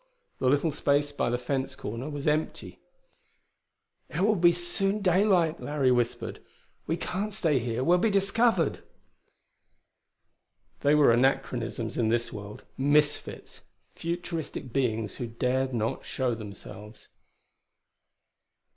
[0.39, 2.79] The little space by the fence corner was empty.
[4.09, 6.41] "It will soon be daylight," Larry whispered.
[6.87, 8.81] "We can't stay here: we'll be discovered."
[10.79, 13.61] They were anachronisms in this world; misfits;
[13.95, 17.09] futuristic beings who dared not show themselves.